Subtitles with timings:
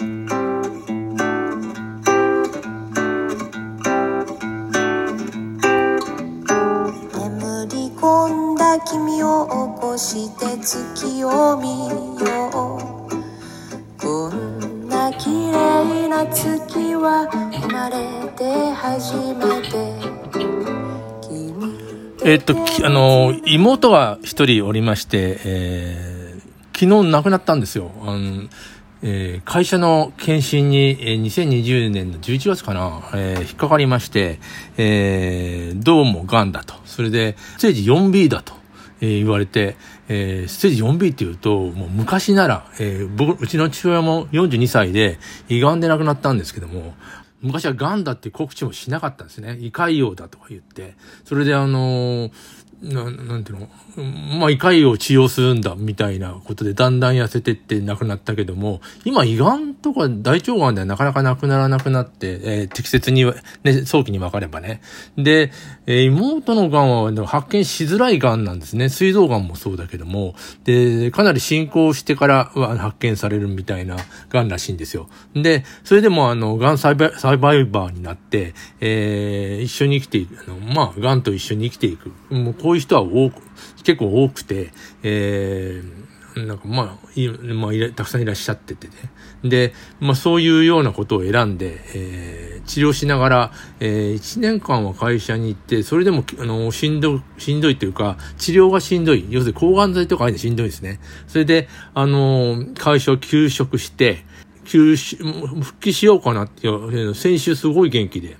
[0.00, 0.08] 眠
[7.70, 19.94] り込んだ君を起こして月を見ようこんな綺麗な月は生まれて初めて
[22.26, 26.24] えっと、あの、妹が一人おりまして、えー
[26.74, 27.92] 昨日亡くなったんですよ。
[28.02, 28.48] あの
[29.06, 34.40] えー会社の検診に、えー2020年の11月かな、えー引っかかりまして、
[34.78, 36.74] えーどうも癌だと。
[36.86, 38.54] それで、ステージ 4B だと。
[39.02, 39.76] えー言われて、
[40.08, 45.18] えーステージ 4B っていうと、もう昔なら、えー僕、うちの父親も42歳で
[45.50, 46.94] 胃がんで亡くなったんですけども、
[47.42, 49.58] 昔は癌だって告知もしなかったんですね。
[49.60, 50.94] 胃潰瘍だとか言って。
[51.26, 52.32] それであのー
[52.84, 53.68] ななんていうの、
[54.38, 63.24] まあ、胃潰瘍を治療するんだ、みたいなことで、だんだん痩せてって亡くなったけども、今、胃がんとか大腸がんではなかなかなくならなくなって、えー適切に、
[63.62, 64.80] ね、早期に分かればね。
[65.16, 65.52] で、
[65.86, 68.88] えー妹のがんは発見しづらいがんなんですね。
[68.88, 73.96] 膵臓がんもそうだけども、で、かなり進行してからは発見されるみたいな
[74.28, 75.08] がんらしいんですよ。
[75.34, 82.12] で、それでもあの、がんサイバサバイバーになって、えー一緒に生きていく、あの、まあ、がんと一緒に生きていく。
[82.34, 83.40] もうこういう人は多く、
[83.84, 84.72] 結構多くて、
[85.04, 88.94] えーなんかまあ、いまあ、たくさんいらっしゃっててね。
[89.44, 99.26] で、まあそういうようなことを選んで、えー治療しながら、え1年間は会社に行って、それでも、あの、しんど、しんどいというか、治療がしんどい。
[99.28, 100.98] 要するに抗がん剤とかああいうのしんどいですね。
[101.28, 104.24] それで、あの、会社を休職して、
[104.64, 105.18] 休止、
[105.62, 108.38] 復帰しようかなっていう、先週すごい元気で、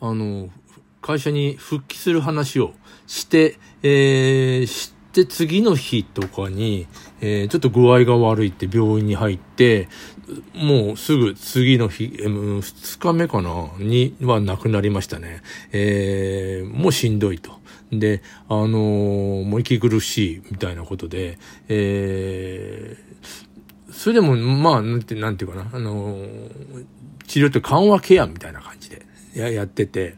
[0.00, 0.50] あの、
[1.04, 2.72] 会社に復帰する話を
[3.06, 6.86] して、えー、して次の日とかに、
[7.20, 9.88] えーちょっと具合が悪いって病院に入って、
[10.54, 15.42] もうすぐ次の日、えー日目かなには亡くなりましたね。
[15.72, 17.52] えーもうしんどいと。
[17.92, 21.38] で、あのーもう息苦しいみたいなことで、
[21.68, 26.86] えーそれでも、まあ、なんて、なんていうかな、あのー
[27.26, 29.02] 治療って緩和ケアみたいな感じで
[29.34, 30.16] ややってて、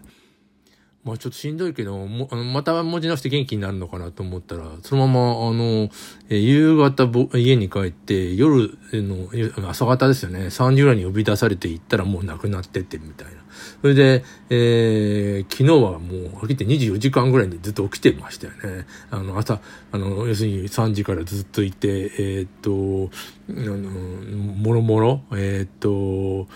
[1.06, 5.88] まあちょっとしんどいけど、もあのまた文字直して元気になるのかなと思ったら、そのまま、あの、
[6.28, 13.46] え夕方ぼ家に帰って、夜の、朝方ですよね、3時ぐらいに呼び出されて行ったらもう亡くなっててみたいな。
[13.80, 18.86] それで、えー昨日はもう起きて24時間ぐらいにずっと起きてましたよね。
[19.10, 19.60] あの、朝、
[19.92, 23.10] あの、要するに3時からずっといて、えーっと、
[23.48, 26.48] あの、もろもろ、えーっと、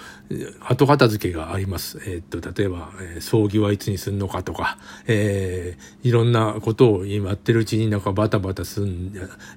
[0.60, 1.98] 後片付けがあります。
[2.04, 9.12] えーっと、例えば、えー葬儀はいつにするのかとか、えーいろんなことを今やってるうちになんかバタバタすん、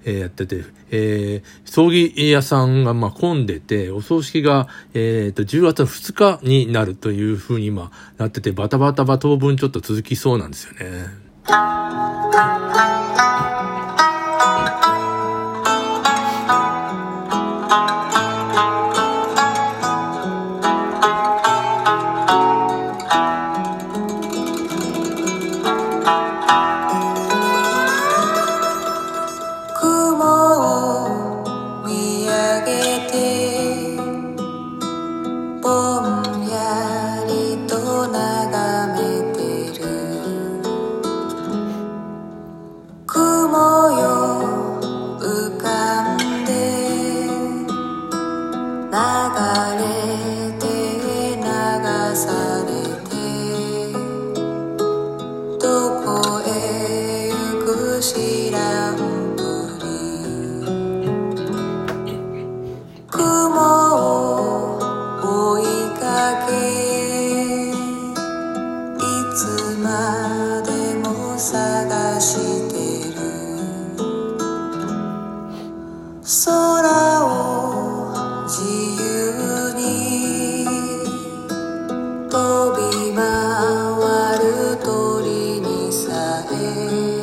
[0.06, 11.24] えーやってて、えー葬儀屋さんがまあ混んでて、お葬式が、えーと、10月の2日になるというふうに今なってて、バタバタバ当分ちょっと続きそうなんですよね。
[86.54, 87.23] Mm-hmm.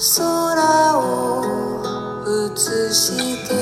[0.00, 1.82] 空を
[2.54, 2.56] 映
[2.94, 3.57] して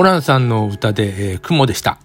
[0.00, 1.98] ホランさんの歌で、えー雲でした。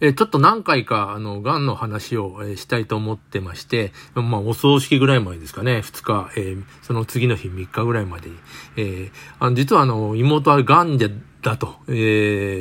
[0.00, 8.36] えちょっと何回か、あの、癌の話を、えーしたいと思ってまして、まあ、お葬式ぐらい前ですかね、2日、えーその次の日3日ぐらいまでに。
[8.78, 11.10] えーあの実はあの、妹は癌で、
[11.42, 11.94] だと、えー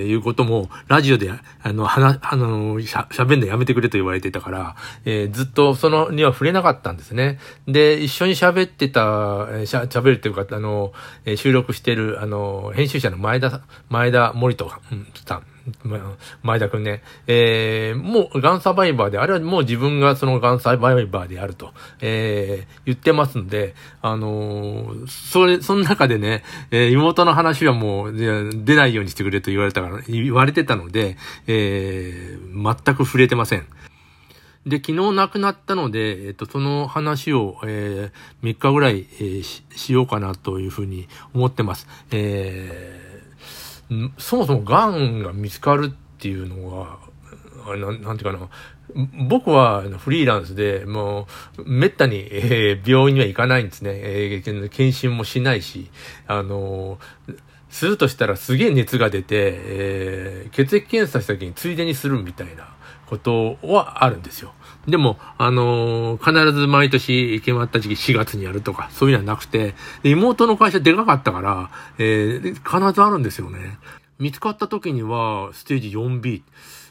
[0.07, 4.75] いうことも、ラジオで、あの、話、あの、しゃ、喋んのやめてくれと言われてたから、
[5.05, 7.39] えーずっとそのには触れなかったんですね。
[7.67, 10.93] で、一緒に喋ってた、えしゃ、喋るっていうか、あの、
[11.35, 15.43] 収録してる、あの、編集者の前田、前田森人うんさん。
[16.43, 31.17] 前田くんね、えー、もう、ガンサバイバーで、あれはもう自分がそのガンサバイバーであると、えー、言ってますんで、あのーそれ、その中でね、えー妹の話はもう、出ないようにしてくれと言われたから、言われてたので、
[31.47, 33.65] えー、全く触れてません。
[34.65, 41.87] で、昨日亡くなったので、えっと、その話を、えー、3日ぐらい、えーし、しようかなというふうに思ってます。
[42.11, 43.06] えー
[44.17, 46.99] そもそもがんが見つかるっていうのは、
[47.67, 48.49] あななんていうかな、
[49.27, 53.91] 僕はフリーランスで、もう、めったに、えー病院には行かないんですね。
[53.93, 55.89] えー検診もしないし、
[56.27, 56.99] あの
[57.69, 62.67] するとしたらすげえ熱が出て、えー血液検査した時についでにするみたいな
[63.05, 64.53] ことはあるんですよ。
[64.87, 71.69] でも、あのー必ず毎年決まった時期4月にやるとか、そういうのはなくて、妹の会社でかかったから、
[71.99, 73.77] えー必ずあるんですよね。
[74.19, 76.41] 見つかった時には、ステージ 4B。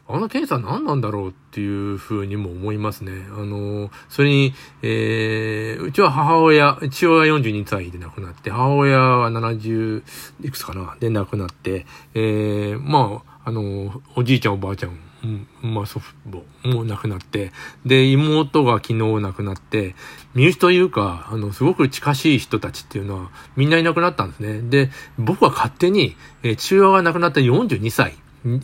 [0.09, 3.27] あの検査何なんだろうっていうふうにも思いますね。
[3.31, 10.03] あのそれに、えーうちは母親、父親は42歳で亡くなって、母親は70
[10.43, 15.27] いくつかなで亡くなって、えーまあ、あのおじいちゃんおばあちゃん、う
[15.69, 17.53] んまあ祖父母も亡くなって、
[17.85, 19.97] で、妹が昨日亡くなって、
[20.35, 24.61] 身内というか、あの、すごく近しい人たちっていうのはみんないなくなったんですね。
[24.61, 28.15] で、僕は勝手に、えー父親が亡くなった42歳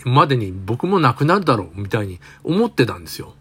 [0.04, 3.34] までに僕も亡くなるだろうみたいに思ってたんですよ。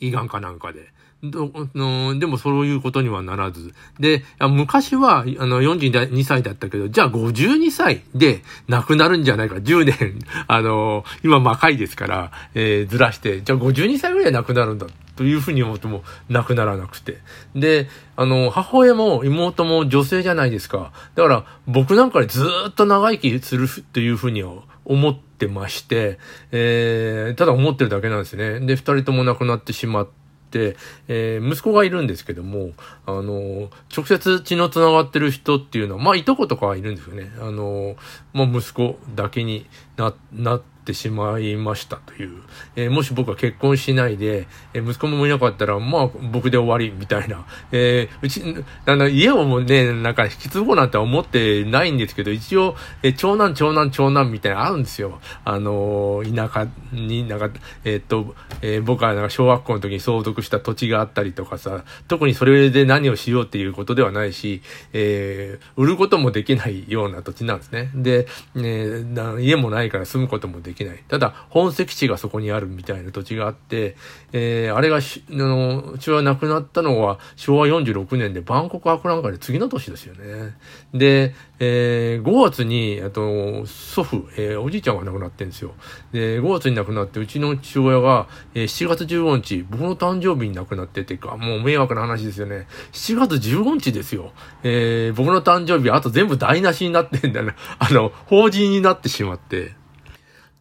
[0.00, 0.92] 胃がんかなんかで。
[1.24, 3.74] どのでもそういうことにはならず。
[4.00, 9.56] で、あ昔は、あの、42歳だったけど、じゃあ52歳で亡くなるんじゃないか。
[9.56, 10.18] 10年、
[10.48, 14.88] あの、今若いですから、えーずらして、じゃあ52歳ぐらい亡くなるんだ。
[15.16, 17.18] というふうに思っても亡くならなくて。
[17.54, 20.92] で、あの、母親も妹も女性じゃないですか。
[21.14, 24.52] だから、僕なんかでずっと長生きするっていうふうには
[24.84, 26.18] 思ってまして、
[26.50, 28.60] えー、ただ思ってるだけなんですね。
[28.60, 30.76] で、二人とも亡くなってしまって、
[31.08, 32.72] えー息子がいるんですけども、
[33.06, 37.32] あの、直接血の繋がってる人っていうのは、まあ、いとことかはいるんですよね。
[37.40, 37.96] あの、
[38.34, 39.66] まあ、息子だけに
[39.96, 42.42] な、なっってしまいましたという。
[42.74, 47.46] えー、もし僕は結婚しないで、えー、息子もいなかったら、まあ、僕で終わり、みたいな。
[47.70, 55.20] えー、うち、あの、家をもね、なんか引き継ごうなんて思ってないんですけど、一応、えー、長男、長男、長男みたいなのあるんですよ。
[55.44, 57.50] あのー、田舎に、なんか、
[57.84, 64.62] えー、っと、えー、僕はなんか小学校の時に相続した土地があったりとかさ、特にそれで何をしようっていうことではないし、
[64.92, 67.90] えー、売ることもできないような土地なんですね。
[67.94, 69.04] で、ね、
[69.40, 71.04] 家もないから住むこともできない。
[71.08, 73.96] ただ、本籍地がそこにあるみたいな土地があって、
[74.32, 80.56] えー、あれがし、あの、うちは亡くなったのは昭和46年でバンコク博覧会で次の年ですよね。
[80.94, 85.74] で、えー、5月に、あと、祖父、えー、おじいちゃんが亡くなってるんですよ。
[86.12, 92.66] で、5月に亡くなって、うちの父親が、えー、7月15日、僕の誕生日に亡くなっててか、もう迷惑な話ですよね。
[92.92, 94.32] 7月15日ですよ。
[94.62, 97.54] えー、僕の誕生日、あと全部台無しになってんだな。
[97.78, 99.81] あの、法人になってしまって。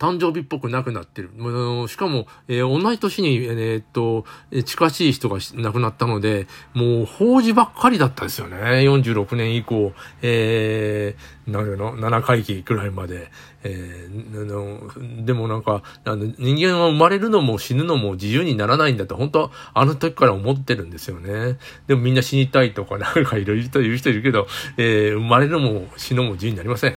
[0.01, 1.29] 誕生日っぽくなくなってる。
[1.87, 4.25] しかも、えー、同じ年に、えー、っと、
[4.65, 8.57] 近しい人が亡くなったので、もう、法事ばっかりだったですよね。
[8.57, 9.93] 46年以降、
[10.23, 13.29] えー、なるの、7回忌くらいまで。
[13.63, 21.59] えー、でもなんか、あの人間は生まれるのも死ぬのも自由にならないんだと、本当あの時から思ってるんですよね。
[21.85, 26.89] でもみんな死にたいとか、なんかいろいろと言う人いるけど、えー、生まれるのも死ぬのも自由になりません。